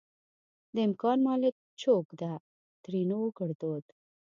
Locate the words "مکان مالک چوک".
0.91-2.07